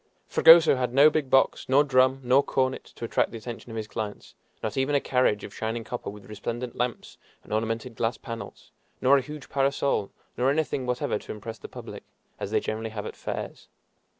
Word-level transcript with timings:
Fragoso 0.25 0.77
had 0.77 0.95
no 0.95 1.11
big 1.11 1.29
box, 1.29 1.69
nor 1.69 1.83
drum, 1.83 2.21
nor 2.23 2.41
cornet 2.41 2.85
to 2.85 3.05
attract 3.05 3.29
the 3.29 3.37
attention 3.37 3.69
of 3.69 3.77
his 3.77 3.87
clients 3.87 4.33
not 4.63 4.75
even 4.75 4.95
a 4.95 4.99
carriage 4.99 5.43
of 5.43 5.53
shining 5.53 5.83
copper, 5.83 6.09
with 6.09 6.25
resplendent 6.25 6.75
lamps 6.75 7.19
and 7.43 7.53
ornamented 7.53 7.95
glass 7.95 8.17
panels, 8.17 8.71
nor 8.99 9.17
a 9.17 9.21
huge 9.21 9.47
parasol, 9.47 10.09
no 10.37 10.47
anything 10.47 10.87
whatever 10.87 11.19
to 11.19 11.31
impress 11.31 11.59
the 11.59 11.67
public, 11.69 12.01
as 12.39 12.49
they 12.49 12.59
generally 12.59 12.89
have 12.89 13.05
at 13.05 13.15
fairs. 13.15 13.67